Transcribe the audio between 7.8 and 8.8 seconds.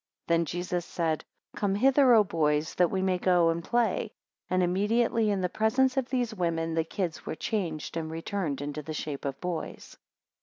and returned